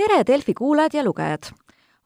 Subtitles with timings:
[0.00, 1.50] tere, Delfi kuulajad ja lugejad!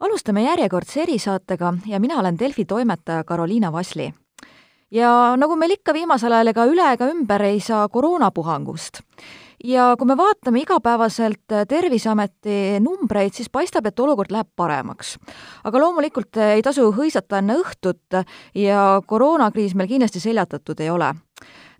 [0.00, 4.14] alustame järjekordse erisaatega ja mina olen Delfi toimetaja Karoliina Vasli.
[4.90, 8.98] ja nagu meil ikka viimasel ajal ega üle ega ümber ei saa koroonapuhangust.
[9.64, 15.16] ja kui me vaatame igapäevaselt Terviseameti numbreid, siis paistab, et olukord läheb paremaks.
[15.64, 21.14] aga loomulikult ei tasu hõisata enne õhtut ja koroonakriis meil kindlasti seljatatud ei ole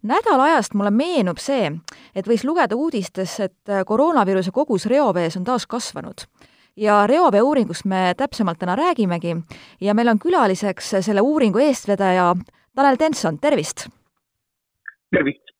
[0.04, 1.70] nädala ajast mulle meenub see,
[2.14, 6.26] et võis lugeda uudistes, et koroonaviiruse kogus reovees on taas kasvanud.
[6.76, 9.36] ja reovee uuringust me täpsemalt täna räägimegi
[9.80, 12.34] ja meil on külaliseks selle uuringu eestvedaja
[12.74, 13.86] Tanel Tenson, tervist!
[15.10, 15.54] tervist!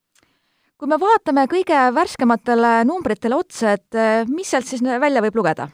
[0.78, 5.68] kui me vaatame kõige värskematele numbritele otsa, et mis sealt siis välja võib lugeda?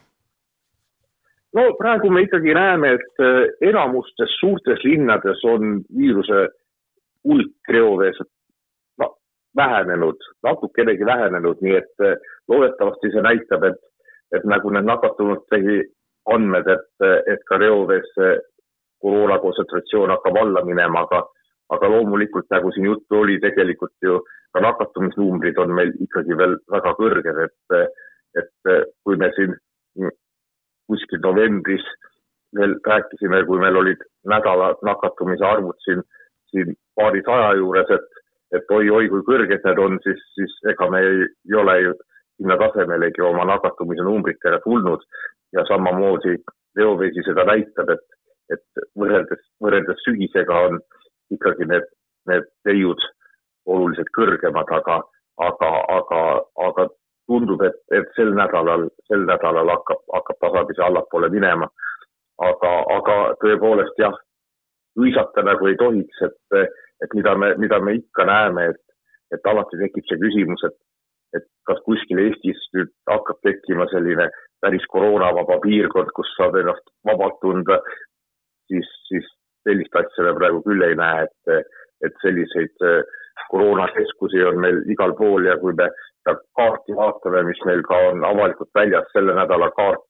[1.56, 3.24] no praegu me ikkagi näeme, et
[3.72, 6.48] enamustes suurtes linnades on viiruse
[7.24, 8.20] hulk reovees
[9.56, 12.16] vähenenud, natukenegi vähenenud, nii et eh,
[12.48, 13.80] loodetavasti see näitab, et,
[14.36, 15.80] et nagu need nakatunutegi
[16.30, 18.10] andmed, et, et ka reovees
[19.02, 21.22] koroona kontsentratsioon hakkab alla minema, aga,
[21.74, 24.20] aga loomulikult, nagu siin juttu oli, tegelikult ju
[24.52, 27.90] ka nakatumisnumbrid on meil ikkagi veel väga kõrged, et,
[28.42, 28.72] et
[29.04, 29.56] kui me siin
[30.90, 31.84] kuskil novembris
[32.58, 34.00] veel rääkisime, kui meil olid
[34.32, 36.02] nädala nakatumise arvud siin,
[36.50, 38.19] siin paarisaja juures, et
[38.56, 41.92] et oi-oi, kui kõrged need on, siis, siis ega me ei, ei ole ju
[42.40, 45.04] sinna tasemelegi oma nakatumise numbritega tulnud
[45.52, 46.38] ja samamoodi
[46.78, 48.04] reovesi seda näitab, et,
[48.54, 50.80] et võrreldes, võrreldes sügisega on
[51.34, 51.86] ikkagi need,
[52.30, 53.04] need leiud
[53.70, 55.00] oluliselt kõrgemad, aga,
[55.46, 56.22] aga, aga,
[56.66, 56.88] aga
[57.30, 61.68] tundub, et, et sel nädalal, sel nädalal hakkab, hakkab tasapisi allapoole minema.
[62.40, 64.14] aga, aga tõepoolest jah,
[64.96, 66.70] hõisata nagu ei tohiks, et
[67.04, 68.80] et mida me, mida me ikka näeme, et,
[69.34, 70.76] et alati tekib see küsimus, et,
[71.38, 74.28] et kas kuskil Eestis nüüd hakkab tekkima selline
[74.60, 77.80] päris koroonavaba piirkond, kus saab ennast vabalt tunda,
[78.68, 79.28] siis, siis
[79.68, 81.72] sellist asja me praegu küll ei näe, et,
[82.06, 83.00] et selliseid äh,
[83.50, 85.88] koroonakeskusi on meil igal pool ja kui me
[86.20, 90.04] seda kaarti vaatame, mis meil ka on avalikult väljas, selle nädala kaart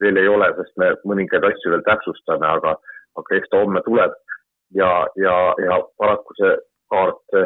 [0.00, 2.76] veel ei ole, sest me mõningaid asju veel täpsustame, aga,
[3.20, 4.14] aga eks ta homme tuleb
[4.74, 6.56] ja, ja, ja paraku see
[6.92, 7.38] kaart,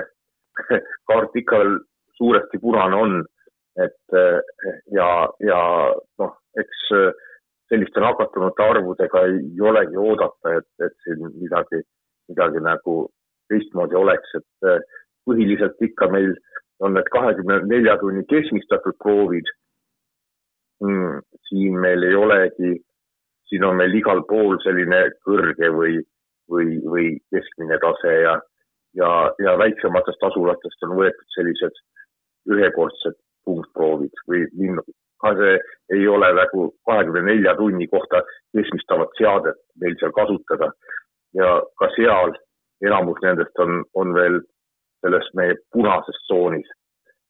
[1.09, 1.79] kaart ikka veel
[2.19, 3.25] suuresti punane on.
[3.75, 4.15] et
[4.95, 5.07] ja,
[5.43, 5.61] ja
[6.23, 6.83] noh, eks
[7.69, 11.81] selliste nakatunute arvudega ei olegi oodata, et, et siin midagi,
[12.31, 12.95] midagi nagu
[13.51, 14.87] teistmoodi oleks, et
[15.27, 16.37] põhiliselt ikka meil
[16.85, 19.51] on need kahekümne nelja tunni keskmistatud proovid
[20.85, 21.21] mm,.
[21.49, 22.73] siin meil ei olegi,
[23.49, 25.99] siin on meil igal pool selline kõrge või
[26.51, 28.35] või, või keskmine tase ja,
[29.01, 29.11] ja,
[29.45, 31.81] ja väiksematest asulatest on võetud sellised
[32.51, 34.47] ühekordsed punktproovid või
[35.25, 35.55] ka see
[35.97, 38.23] ei ole nagu kahekümne nelja tunni kohta
[38.57, 40.73] keskmistavat seadet meil seal kasutada.
[41.35, 42.35] ja ka seal
[42.87, 44.41] enamus nendest on, on veel
[45.05, 46.69] selles meie punases tsoonis.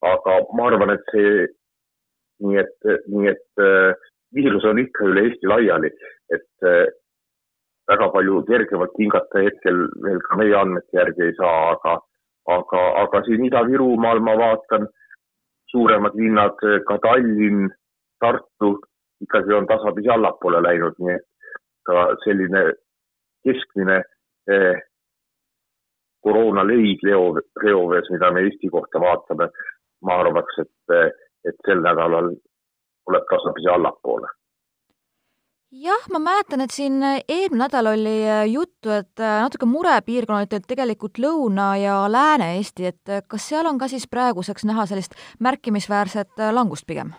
[0.02, 1.46] aga ma arvan, et see,
[2.44, 2.74] nii et,
[3.08, 3.94] nii et äh,
[4.36, 5.90] viirus on ikka üle Eesti laiali,
[6.34, 6.90] et äh,
[7.88, 11.98] väga palju kergemalt hingata hetkel veel ka meie andmete järgi ei saa, aga,
[12.56, 14.88] aga, aga siin Ida-Virumaal ma vaatan,
[15.72, 17.68] suuremad linnad, ka Tallinn,
[18.20, 18.78] Tartu
[19.24, 22.62] ikkagi on tasapisi allapoole läinud, nii et ka selline
[23.44, 23.98] keskmine
[24.54, 24.80] eh,
[26.24, 27.26] koroonaleid leo,
[27.62, 29.50] reovees, mida me Eesti kohta vaatame,
[30.06, 31.18] ma arvaks, et,
[31.50, 32.32] et sel nädalal
[33.04, 34.30] tuleb tasapisi allapoole
[35.82, 40.52] jah, ma mäletan, et siin äh, eelmine nädal oli äh, juttu, et äh, natuke murepiirkonnad
[40.54, 46.44] olid tegelikult Lõuna- ja Lääne-Eesti, et kas seal on ka siis praeguseks näha sellist märkimisväärset
[46.52, 47.14] langust pigem?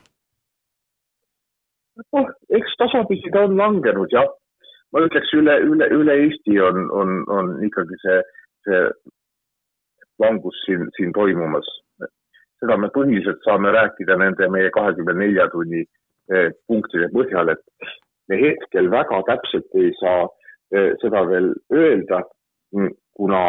[1.95, 4.27] noh, eks tasapisi ta on langenud jah.
[4.91, 8.17] ma ütleks üle, üle, üle Eesti on, on, on ikkagi see,
[8.67, 8.81] see
[10.19, 11.67] langus siin, siin toimumas.
[12.59, 15.85] seda me põhiliselt saame rääkida nende meie kahekümne nelja tunni
[16.67, 17.63] punktide põhjal, et
[18.29, 20.25] me hetkel väga täpselt ei saa
[20.75, 22.21] eh, seda veel öelda,
[22.75, 23.41] mm, kuna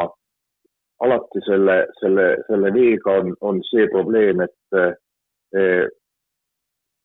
[1.05, 5.87] alati selle, selle, selle veega on, on see probleem, et eh,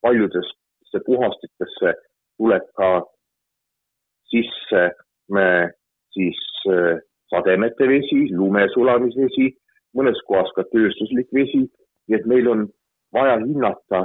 [0.02, 1.96] paljudesse puhastitesse
[2.40, 2.92] tuleb ka
[4.32, 4.84] sisse
[6.12, 6.40] siis
[6.72, 7.00] eh,
[7.32, 9.52] sademete vesi, lumesulamisvesi,
[9.96, 11.64] mõnes kohas ka tööstuslik vesi,
[12.08, 12.66] nii et meil on
[13.16, 14.02] vaja hinnata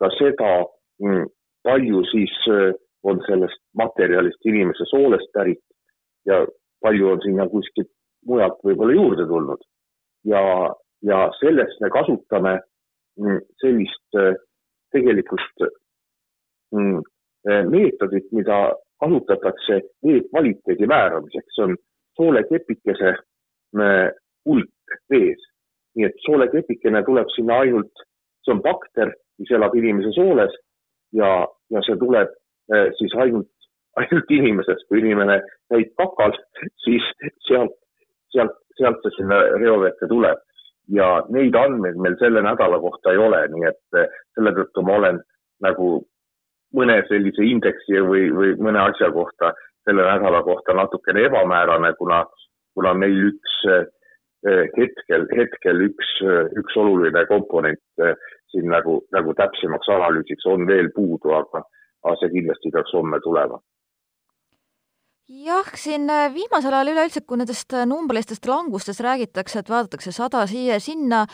[0.00, 0.48] ka seda,
[1.00, 1.28] mm,
[1.66, 2.72] palju siis äh,
[3.06, 5.62] on sellest materjalist inimese soolest pärit
[6.26, 6.44] ja
[6.82, 7.90] palju on sinna kuskilt
[8.26, 9.62] mujalt võib-olla juurde tulnud.
[10.32, 10.42] ja,
[11.10, 12.56] ja sellest me kasutame
[13.20, 14.34] mm, sellist äh,
[14.94, 15.68] tegelikult
[16.74, 17.02] mm,
[17.70, 18.56] meetodit, mida
[19.02, 21.76] kasutatakse vee kvaliteedi määramiseks, see on
[22.18, 23.12] soolekepikese
[24.46, 25.42] hulk vees.
[25.96, 28.02] nii et soolekepikene tuleb sinna ainult,
[28.44, 30.54] see on bakter, mis elab inimese sooles
[31.12, 31.30] ja,
[31.70, 32.32] ja see tuleb
[32.74, 33.50] eh, siis ainult,
[34.00, 35.40] ainult inimesest, kui inimene
[35.72, 36.36] käib kakal,
[36.84, 37.06] siis
[37.48, 37.76] sealt,
[38.34, 40.42] sealt, sealt see sinna reovette tuleb.
[40.94, 44.98] ja neid andmeid meil selle nädala kohta ei ole, nii et eh, selle tõttu ma
[45.00, 45.16] olen
[45.64, 45.88] nagu
[46.76, 49.50] mõne sellise indeksi või, või mõne asja kohta
[49.86, 52.20] selle nädala kohta natukene ebamäärane, kuna,
[52.74, 53.88] kuna meil üks eh,
[54.76, 56.10] hetkel, hetkel üks,
[56.60, 58.14] üks oluline komponent eh,
[58.52, 61.64] siin nagu, nagu täpsemaks analüüsiks on veel puudu, aga,
[62.04, 63.58] aga see kindlasti peaks homme tulema
[65.26, 70.44] jah, siin äh, viimasel ajal üleüldse, kui nendest äh, numbrilistest langustest räägitakse, et vaadatakse sada
[70.46, 71.24] siia-sinna,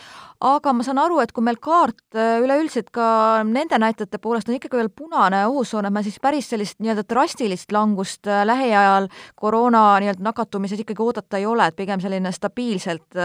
[0.49, 3.05] aga ma saan aru, et kui meil kaart äh, üleüldiselt ka
[3.45, 7.73] nende näitajate poolest on ikkagi veel punane õhusoon, et me siis päris sellist nii-öelda drastilist
[7.75, 9.09] langust lähiajal
[9.39, 13.21] koroona nii-öelda nakatumises ikkagi oodata ei ole, et pigem selline stabiilselt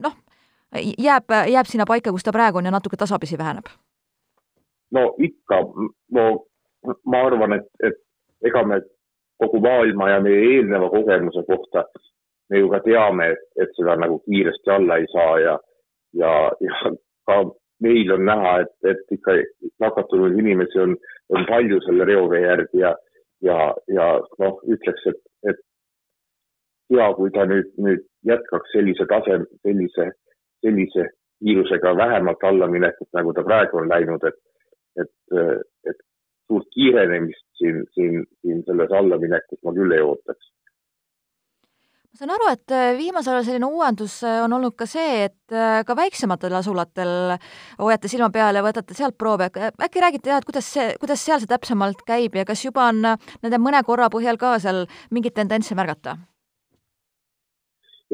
[0.00, 0.18] noh,
[0.72, 3.68] jääb, jääb sinna paika, kus ta praegu on ja natuke tasapisi väheneb?
[4.96, 5.60] no ikka,
[6.16, 6.26] no
[7.04, 8.80] ma arvan, et, et ega me
[9.38, 11.84] kogu maailma ja meie eelneva kogemuse kohta.
[12.50, 15.54] Me ju ka teame, et, et seda nagu kiiresti alla ei saa ja,
[16.14, 16.92] ja, ja
[17.26, 17.40] ka
[17.82, 19.34] meil on näha, et, et ikka
[19.82, 20.94] nakatunud inimesi on,
[21.34, 22.94] on palju selle reovee järgi ja,
[23.44, 23.58] ja,
[23.92, 24.06] ja
[24.42, 25.60] noh, ütleks, et, et
[26.94, 30.10] hea, kui ta nüüd, nüüd jätkaks sellise taseme, sellise,
[30.64, 31.08] sellise
[31.44, 34.38] viirusega vähemalt allaminekut, nagu ta praegu on läinud, et,
[35.02, 35.40] et,
[35.90, 35.98] et
[36.46, 40.52] suurt kiirenemist siin, siin, siin selles allaminekut ma küll ei ootaks
[42.16, 45.52] ma saan aru, et äh, viimasel ajal selline uuendus äh, on olnud ka see, et
[45.52, 47.34] äh, ka väiksematel asulatel
[47.76, 51.42] hoiate silma peal ja võtate sealt proove, äkki räägite jah, et kuidas see, kuidas seal
[51.42, 55.76] see täpsemalt käib ja kas juba on nende mõne korra põhjal ka seal mingeid tendentse
[55.76, 56.16] märgata?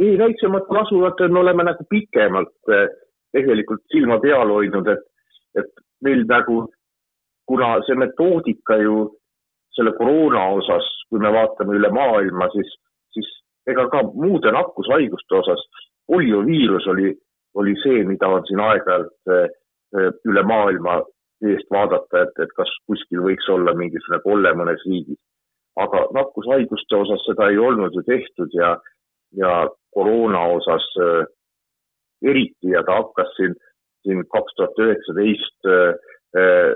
[0.01, 2.75] ei, väiksematel asulatel me oleme nagu pikemalt
[3.33, 5.05] tegelikult silma peal hoidnud, et,
[5.63, 6.65] et meil nagu
[7.47, 9.13] kuna see metoodika ju
[9.77, 12.75] selle koroona osas, kui me vaatame üle maailma, siis,
[13.15, 13.29] siis
[13.71, 15.65] ega ka muude nakkushaiguste osas
[16.11, 17.13] polioviirus oli,
[17.55, 19.51] oli see, mida on siin aeg-ajalt eh,
[20.29, 21.01] üle maailma
[21.49, 25.21] eest vaadata, et, et kas kuskil võiks olla mingisugune kolle mõnes riigis.
[25.83, 28.75] aga nakkushaiguste osas seda ei olnud ju tehtud ja,
[29.33, 29.53] ja
[29.97, 31.25] koroona osas äh,
[32.29, 33.55] eriti ja ta hakkas siin,
[34.05, 36.75] siin kaks tuhat üheksateist eh,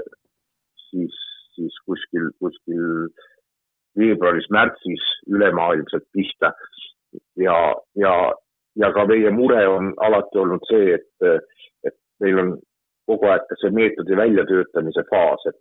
[0.89, 1.19] siis,
[1.57, 3.09] siis kuskil, kuskil
[3.99, 6.53] veebruaris-märtsis ülemaailmselt pihta.
[7.37, 8.15] ja, ja,
[8.77, 11.47] ja ka meie mure on alati olnud see, et,
[11.85, 12.53] et meil on
[13.07, 15.59] kogu aeg ka see meetodi väljatöötamise faas, et,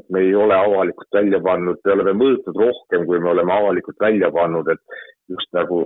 [0.00, 4.00] et me ei ole avalikult välja pannud, me oleme mõõtnud rohkem, kui me oleme avalikult
[4.00, 5.84] välja pannud, et just nagu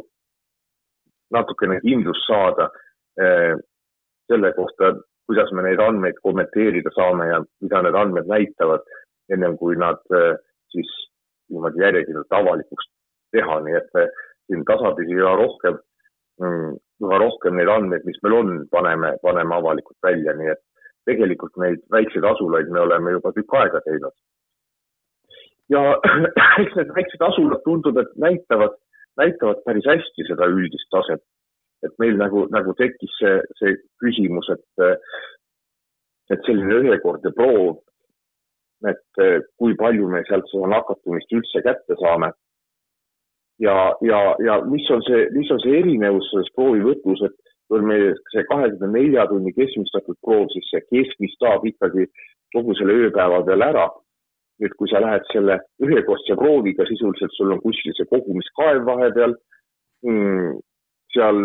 [1.32, 2.68] natukene kindlust saada
[3.20, 3.56] eh,
[4.30, 4.92] selle kohta,
[5.26, 8.84] kuidas me neid andmeid kommenteerida saame ja mida need andmed näitavad,
[9.30, 10.34] ennem kui nad äh,
[10.74, 10.90] siis
[11.52, 12.88] niimoodi järjekindlalt avalikuks
[13.32, 14.06] teha, nii et me
[14.46, 15.78] siin tasapisi üha rohkem,
[16.42, 16.76] mm,
[17.06, 20.62] üha rohkem neid andmeid, mis meil on, paneme, paneme avalikult välja, nii et
[21.08, 24.16] tegelikult neid väikseid asulaid me oleme juba tükk aega teinud.
[25.72, 25.82] ja
[26.62, 28.74] eks need väiksed asulad tundub, et näitavad,
[29.20, 31.22] näitavad päris hästi seda üldist taset
[31.86, 34.84] et meil nagu, nagu tekkis see, see küsimus, et,
[36.32, 37.80] et selline ühekordne proov,
[38.90, 39.22] et
[39.60, 42.32] kui palju me sealt seda nakatumist üldse kätte saame.
[43.62, 47.36] ja, ja, ja mis on see, mis on see erinevus selles proovivõtus, et
[47.70, 52.08] kui meil see kahekümne nelja tunni keskmistatud proov, siis see keskmistab ikkagi
[52.54, 53.90] kogu selle ööpäeva peale ära.
[54.62, 59.32] nüüd, kui sa lähed selle ühekordse prooviga, sisuliselt sul on kuskil see kogumiskaev vahepeal
[60.06, 60.58] mm,,
[61.14, 61.40] seal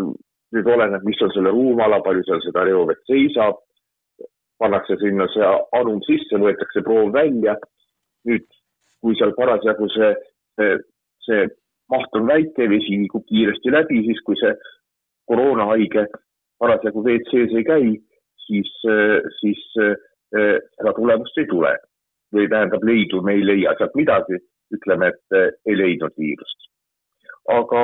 [0.53, 3.57] nüüd oleneb, mis on selle ruumala, palju seal seda reovett seisab,
[4.59, 5.47] pannakse sinna see
[5.79, 7.57] anum sisse, võetakse proov välja.
[8.27, 8.43] nüüd,
[8.99, 10.07] kui seal parasjagu see,
[10.59, 10.71] see,
[11.23, 11.43] see
[11.93, 14.51] maht on väike, vesi liigub kiiresti läbi, siis kui see
[15.31, 16.07] koroonahaige
[16.59, 17.93] parasjagu WC-s ei käi,
[18.47, 18.71] siis,
[19.39, 21.77] siis seda tulemust ei tule.
[22.35, 24.35] või tähendab, leidu, me ei leia sealt midagi,
[24.75, 26.65] ütleme, et ei leidnud viirust.
[27.47, 27.83] aga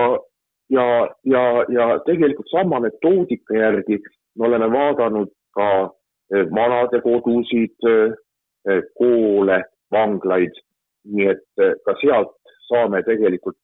[0.70, 0.86] ja,
[1.24, 4.00] ja, ja tegelikult sama metoodika järgi
[4.40, 5.92] me oleme vaadanud ka eh,
[6.32, 10.56] vanadekodusid, eh, koole, vanglaid,
[11.04, 12.36] nii et eh, ka sealt
[12.70, 13.58] saame tegelikult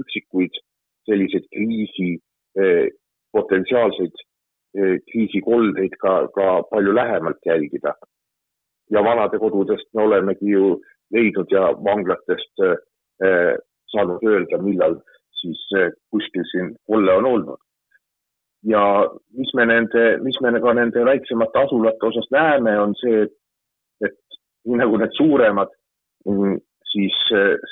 [0.00, 0.54] üksikuid
[1.08, 2.16] selliseid kriisi,
[3.36, 4.14] potentsiaalseid
[5.10, 7.94] kriisikoldeid ka, ka palju lähemalt jälgida.
[8.90, 10.80] ja vanadekodudest me olemegi ju
[11.12, 12.62] leidnud ja vanglatest
[13.92, 14.98] saanud öelda, millal
[15.40, 15.62] siis
[16.10, 17.65] kuskil siin kolle on olnud.
[18.66, 18.82] Ja
[19.38, 23.34] mis me nende, mis me ka nende väiksemate asulate osas näeme, on see, et,
[24.08, 25.72] et nii nagu need suuremad,
[26.90, 27.16] siis,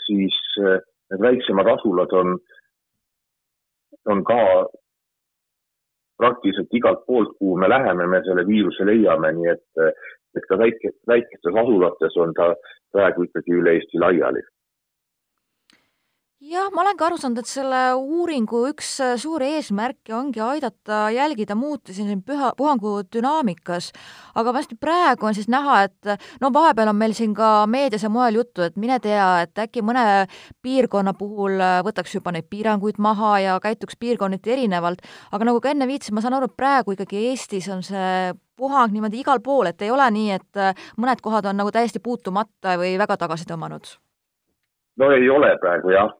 [0.04, 2.38] siis need väiksemad asulad on,
[4.14, 4.40] on ka
[6.18, 9.86] praktiliselt igalt poolt, kuhu me läheme, me selle viiruse leiame, nii et,
[10.38, 12.52] et ka väike, väikestes asulates on ta
[12.94, 14.44] praegu ikkagi üle Eesti laiali
[16.54, 21.06] jah, ma olen ka aru saanud, et selle uuringu üks äh, suuri eesmärke ongi aidata
[21.14, 23.92] jälgida muutusi siin püha, puhangu dünaamikas.
[24.34, 28.10] aga hästi praegu on siis näha, et no vahepeal on meil siin ka meedias ja
[28.10, 30.26] mujal juttu, et mine tea, et äkki mõne
[30.62, 35.72] piirkonna puhul äh, võtaks juba neid piiranguid maha ja käituks piirkonniti erinevalt, aga nagu ka
[35.72, 39.70] enne viitasin, ma saan aru, et praegu ikkagi Eestis on see puhang niimoodi igal pool,
[39.70, 43.48] et ei ole nii, et äh, mõned kohad on nagu täiesti puutumata või väga tagasi
[43.48, 43.96] tõmmanud?
[45.00, 46.12] no ei ole praegu jah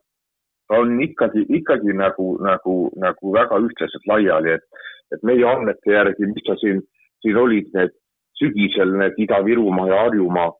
[0.72, 6.46] on ikkagi, ikkagi nagu, nagu, nagu väga ühtlaselt laiali, et, et meie andmete järgi, mis
[6.46, 6.80] ta siin,
[7.24, 7.92] siin olid need
[8.38, 10.52] sügisel need Ida-Virumaa ja Harjumaa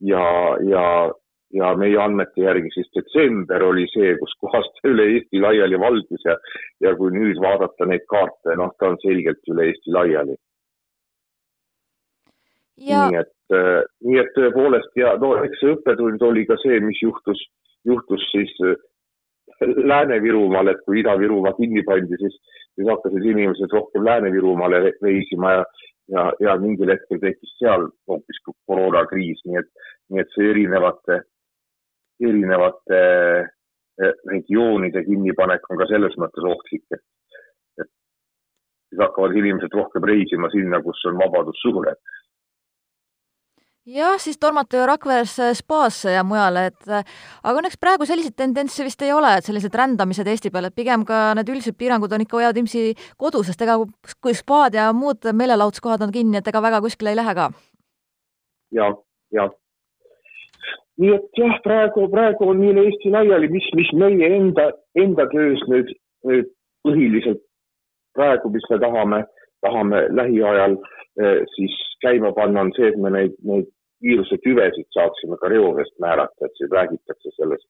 [0.00, 0.24] ja,
[0.68, 0.84] ja,
[1.52, 6.24] ja meie andmete järgi siis detsember oli see, kus kohas ta üle Eesti laiali valgus
[6.24, 6.36] ja,
[6.80, 10.38] ja kui nüüd vaadata neid kaarte, noh, ta on selgelt üle Eesti laiali.
[12.80, 13.02] Ja...
[13.10, 17.02] nii et, äh, nii et tõepoolest ja no eks see õppetund oli ka see, mis
[17.02, 17.42] juhtus,
[17.84, 18.54] juhtus siis
[19.60, 22.36] Lääne-Virumaal, et kui Ida-Virumaa kinni pandi, siis,
[22.74, 25.64] siis hakkasid inimesed rohkem Lääne-Virumaale reisima ja,
[26.14, 29.70] ja, ja mingil hetkel tekkis seal hoopis koroonakriis, nii et,
[30.10, 31.20] nii et see erinevate,
[32.30, 37.04] erinevate eh, regioonide kinnipanek on ka selles mõttes ohtlik, et,
[37.82, 41.98] et siis hakkavad inimesed rohkem reisima sinna, kus on vabadus suurem
[43.94, 49.02] jah, siis tormata ju Rakveresse spaasse ja mujale, et aga õnneks praegu selliseid tendentse vist
[49.04, 52.38] ei ole, et sellised rändamised Eesti peale, et pigem ka need üldised piirangud on ikka
[52.38, 53.78] hoiavad inimesi kodus, sest ega
[54.22, 57.50] kui spaad ja muud meelelahutuskohad on kinni, et ega väga kuskile ei lähe ka.
[58.78, 58.92] ja,
[59.34, 59.48] ja.
[61.00, 65.66] nii et jah, praegu, praegu on üle Eesti laiali, mis, mis meie enda, enda töös
[65.72, 65.92] nüüd,
[66.28, 66.54] nüüd
[66.86, 67.42] põhiliselt
[68.14, 69.24] praegu, mis me tahame,
[69.66, 70.78] tahame lähiajal
[71.20, 73.68] eh, siis käima panna, on see, et me neid, neid
[74.02, 77.66] viiruse tüvesid saaksime ka reoveest määrata, et siin räägitakse sellest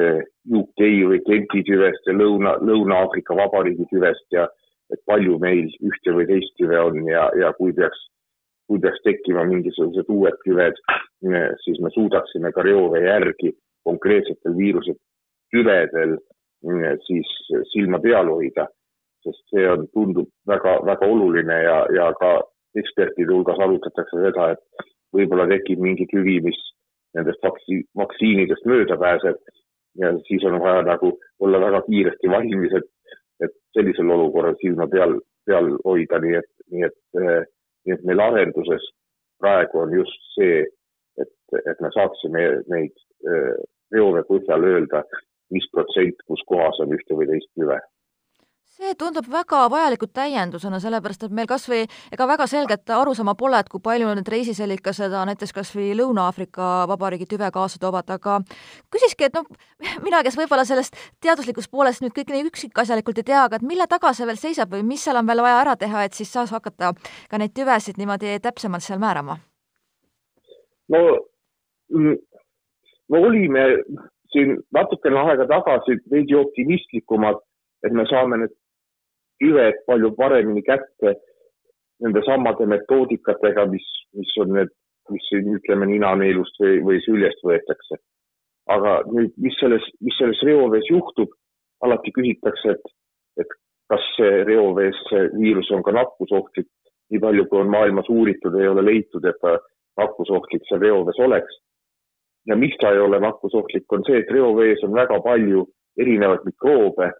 [0.00, 0.22] eh,
[0.60, 4.46] UK või Genti tüvest ja Lõuna, Lõuna-Aafrika Vabariigi tüvest ja
[4.92, 8.06] et palju meil ühte või teist tüve on ja, ja kui peaks,
[8.70, 10.80] kui peaks tekkima mingisugused uued tüved,
[11.32, 13.52] eh, siis me suudaksime ka reovee järgi
[13.86, 14.96] konkreetsetel viiruse
[15.54, 17.36] tüvedel eh, siis
[17.74, 18.68] silma peal hoida,
[19.26, 22.38] sest see on, tundub väga, väga oluline ja, ja ka
[22.76, 26.58] ekspertide hulgas arutatakse seda, et võib-olla tekib mingi tüvi, mis
[27.16, 29.38] nendest vaksi-, vaktsiinidest mööda pääseb.
[29.96, 32.88] Ja siis on vaja nagu olla väga kiiresti valmis, et,
[33.46, 35.16] et sellisel olukorral silma peal,
[35.48, 36.98] peal hoida, nii et, nii et,
[37.86, 38.90] nii et meil arenduses
[39.40, 40.60] praegu on just see,
[41.22, 41.32] et,
[41.62, 42.92] et me saaksime neid
[43.94, 45.04] reovee põhjal öelda,
[45.54, 47.78] mis protsent, kus kohas on ühte või teist tüve
[48.76, 53.58] see tundub väga vajaliku täiendusena, sellepärast et meil kas või ega väga selget arusaama pole,
[53.62, 58.38] et kui palju need reisisellikased näiteks kas või Lõuna-Aafrika Vabariigi tüve kaasa toovad, aga
[58.92, 59.48] küsiski, et noh,
[60.04, 63.88] mina, kes võib-olla sellest teaduslikust poolest nüüd kõik nii üksikasjalikult ei tea, aga et mille
[63.88, 66.52] taga see veel seisab või mis seal on veel vaja ära teha, et siis saaks
[66.52, 66.92] hakata
[67.30, 69.40] ka neid tüvesid niimoodi täpsemalt seal määrama?
[70.92, 71.00] no
[73.08, 73.64] me olime
[74.34, 77.40] siin natukene aega tagasi veidi optimistlikumad,
[77.86, 78.52] et me saame need
[79.42, 81.14] hüved palju paremini kätte
[82.04, 84.72] nende samade metoodikatega, mis, mis on need,
[85.12, 88.00] mis ütleme ninaneelust või, või süljest võetakse.
[88.74, 91.30] aga nüüd, mis selles, mis selles reovees juhtub,
[91.86, 92.88] alati küsitakse, et,
[93.38, 93.52] et
[93.92, 96.68] kas see reovees see viirus on ka nakkusohtlik.
[97.10, 99.52] nii palju, kui on maailmas uuritud, ei ole leitud, et ta
[100.00, 101.60] nakkusohtlik seal reovees oleks.
[102.46, 105.66] ja miks ta ei ole nakkusohtlik, on see, et reovees on väga palju
[105.98, 107.12] erinevaid mikroobe,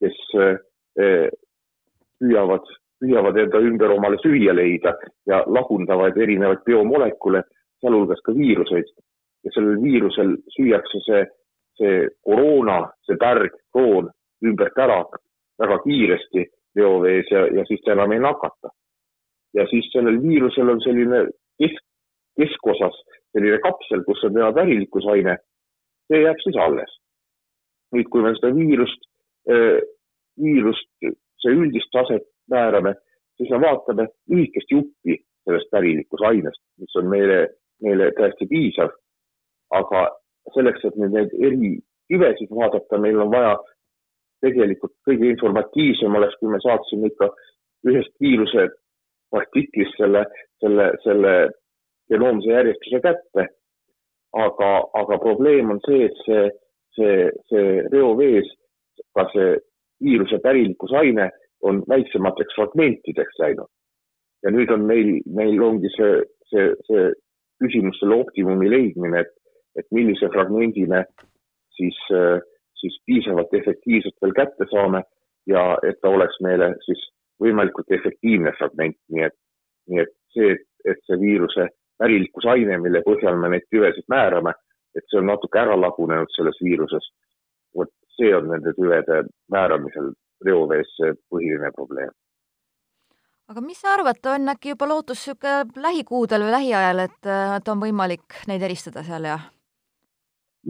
[0.00, 0.56] kes Eh,
[0.96, 2.66] püüavad,
[3.00, 4.94] püüavad enda ümber omale süüa leida
[5.26, 7.42] ja lagundavad erinevaid biomolekule,
[7.80, 8.88] sealhulgas ka viiruseid.
[9.44, 11.20] ja sellel viirusel süüakse see,
[11.80, 14.10] see koroona, see pärg, kroon
[14.44, 14.98] ümbert ära
[15.60, 16.44] väga kiiresti
[16.76, 18.68] reovees ja, ja siis ta enam ei nakata.
[19.54, 21.22] ja siis sellel viirusel on selline
[21.58, 21.84] kesk,
[22.36, 23.00] keskosas
[23.32, 25.36] selline kapsel, kus on tema pärilikkusaine,
[26.10, 26.92] see jääb siis alles.
[27.94, 29.08] nüüd, kui me seda viirust
[29.50, 29.80] eh,
[30.42, 30.88] viirust,
[31.42, 32.94] see üldist taset määrame,
[33.36, 37.38] siis me vaatame lühikest juppi sellest pärilikust ainest, mis on meile,
[37.82, 38.90] meile täiesti piisav.
[39.70, 40.00] aga
[40.54, 41.76] selleks, et nüüd neid eri
[42.10, 43.54] tüvesid vaadata, meil on vaja
[44.42, 47.28] tegelikult kõige informatiivsem oleks, kui me saaksime ikka
[47.86, 48.66] ühest viiruse
[49.30, 50.24] partiklist selle,
[50.62, 51.34] selle, selle
[52.10, 53.48] genoomse järjestuse kätte.
[54.30, 56.42] aga, aga probleem on see, et see,
[56.94, 57.14] see,
[57.50, 58.46] see reovees
[59.18, 59.56] ka see
[60.04, 61.30] viiruse pärilikkusaine
[61.62, 63.68] on väiksemateks fragmentideks läinud.
[64.42, 67.10] ja nüüd on meil, meil ongi see, see, see
[67.60, 69.34] küsimus selle optimumi leidmine, et,
[69.76, 71.04] et millise fragmendi me
[71.76, 71.98] siis,
[72.80, 75.02] siis piisavalt efektiivselt veel kätte saame
[75.46, 77.02] ja et ta oleks meile siis
[77.40, 79.36] võimalikult efektiivne fragment, nii et,
[79.92, 80.56] nii et see,
[80.88, 81.68] et see viiruse
[82.00, 84.54] pärilikkusaine, mille põhjal me neid tüvesid määrame,
[84.96, 87.12] et see on natuke ära lagunenud selles viiruses.
[87.76, 89.22] vot see on nende tüvede
[89.52, 90.12] määramisel
[90.46, 92.12] reovees see põhiline probleem.
[93.50, 97.82] aga mis sa arvad, on äkki juba lootus niisugune lähikuudel või lähiajal, et, et on
[97.82, 99.40] võimalik neid eristada seal ja?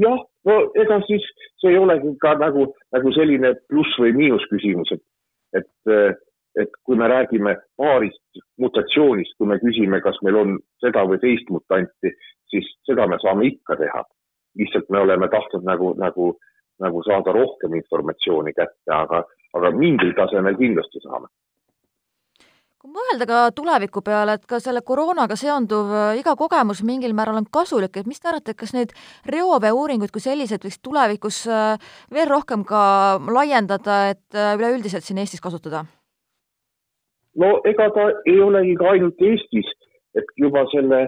[0.05, 1.27] jah, no ega siis
[1.61, 5.05] see ei olegi ka nagu, nagu selline pluss või miinus küsimus, et,
[5.61, 6.21] et,
[6.63, 11.51] et kui me räägime paarist mutatsioonist, kui me küsime, kas meil on seda või teist
[11.53, 12.15] mutanti,
[12.51, 14.05] siis seda me saame ikka teha.
[14.59, 16.33] lihtsalt me oleme tahtnud nagu, nagu,
[16.81, 19.25] nagu saada rohkem informatsiooni kätte, aga,
[19.59, 21.29] aga mingil tasemel kindlasti saame
[22.81, 27.37] kui mõelda ka tuleviku peale, et ka selle koroonaga seonduv äh, iga kogemus mingil määral
[27.43, 28.95] on kasulik, et mis te arvate, kas neid
[29.29, 32.83] reoveeuuringuid kui selliseid võiks tulevikus äh, veel rohkem ka
[33.37, 35.85] laiendada, et äh, üleüldiselt siin Eestis kasutada?
[37.37, 39.69] no ega ta ei olegi ka ainult Eestis,
[40.17, 41.03] et juba selle,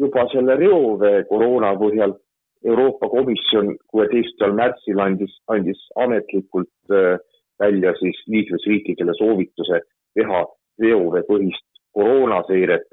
[0.00, 2.16] juba selle reovee koroona põhjal
[2.64, 7.18] Euroopa Komisjon kuueteistkümnendal märtsil andis, andis ametlikult äh,
[7.60, 9.80] välja siis liikmesriikidele soovituse
[10.18, 10.44] teha
[10.82, 11.66] reoveepõhist
[11.98, 12.86] koroonaseiret,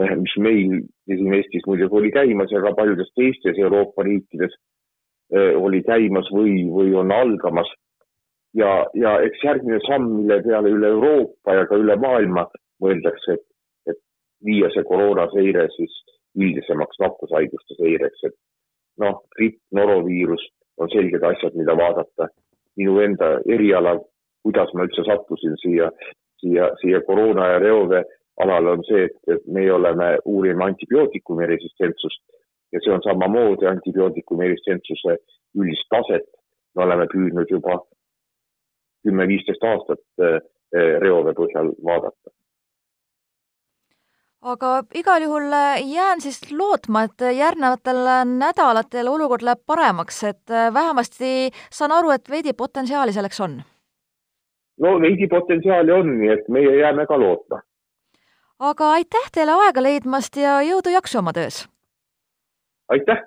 [0.00, 0.78] eh, mis meil
[1.08, 4.54] siin Eestis muidugi oli käimas ja ka paljudes teistes Euroopa riikides
[5.32, 7.70] eh, oli käimas või, või on algamas.
[8.56, 12.46] ja, ja eks järgmine samm, mille peale üle Euroopa ja ka üle maailma
[12.80, 13.44] mõeldakse, et,
[13.92, 14.00] et
[14.44, 15.96] viia see koroonaseire siis
[16.36, 18.36] üldisemaks nakkushaiguste seireks, et
[19.02, 20.44] noh, gripp, noroviirus
[20.80, 22.28] on selged asjad, mida vaadata
[22.76, 23.96] minu enda eriala,
[24.44, 25.90] kuidas ma üldse sattusin siia,
[26.42, 28.04] siia, siia koroona ja reovee
[28.44, 32.22] alale on see, et, et meie oleme, uurime antibiootikumi resistentsust
[32.72, 35.16] ja see on samamoodi antibiootikumi resistentsuse
[35.56, 36.26] üldist taset.
[36.76, 37.78] me oleme püüdnud juba
[39.06, 40.40] kümme-viisteist aastat eh,
[41.00, 42.32] reovee põhjal vaadata
[44.52, 48.02] aga igal juhul äh, jään siis lootma, et järgnevatel
[48.38, 53.62] nädalatel olukord läheb paremaks, et äh, vähemasti saan aru, et veidi potentsiaali selleks on?
[54.80, 57.62] no veidi potentsiaali on, nii et meie jääme ka lootma.
[58.58, 61.64] aga aitäh teile aega leidmast ja jõudu-jaksu oma töös!
[62.88, 63.24] aitäh!